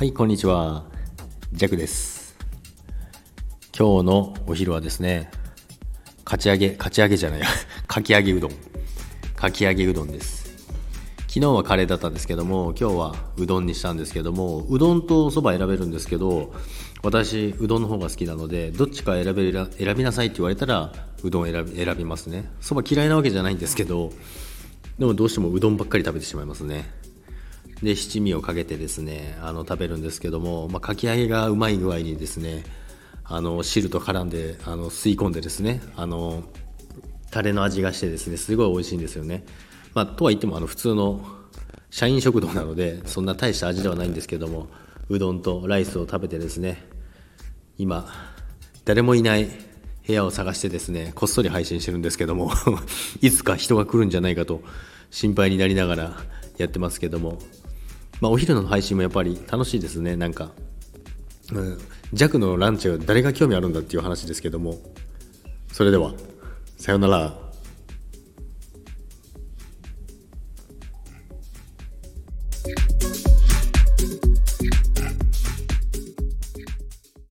[0.00, 0.86] はい、こんにちは。
[1.52, 2.34] ジャクです。
[3.78, 5.30] 今日のお昼はですね、
[6.24, 7.42] かち揚げ、かち揚げじゃない、
[7.86, 8.50] かき揚げうどん。
[9.36, 10.64] かき揚げうどんです。
[11.28, 16.54] 昨日はカレーだったんですけども、今日はうどんにしたんですけども、うどんとそば選べるんですけど、
[17.02, 22.50] 私、うどんの方が好きなので、どっちか選べ選びなさいって言われたら、うどん選び選びますね。
[22.62, 24.14] そば嫌いなわけじゃないんですけど、
[24.98, 26.90] でもどうしてもうどんばっかり食べてしまいますね。
[27.82, 32.64] で七味をかけてですねあの食べるんですけども、まあ、かき揚げがうまい具合にですね
[33.24, 36.42] あの汁と絡んであの吸い込んでですねあの
[37.30, 39.44] タレの味がしてですねすごい美味しいんですよね、
[39.94, 41.24] まあ、とは言ってもあの普通の
[41.90, 44.68] 社員食堂なのでそんな大した味ではないんですけども
[45.08, 46.84] うどんとライスを食べてですね
[47.78, 48.06] 今
[48.84, 49.48] 誰もいない
[50.06, 52.52] 部屋を探してですねこっそり配信してるんですけども
[53.22, 54.62] いつか人が来るんじゃないかと
[55.10, 56.16] 心配になりながら
[56.58, 57.38] やってますけども
[58.20, 60.52] まあ、お昼の配信もやっぱり楽しいですね、なんか。
[61.52, 61.78] うん、
[62.12, 64.78] 弱のランチは誰が興味あるんだっていう話ですけども。
[65.72, 66.12] それでは、
[66.76, 67.50] さようなら。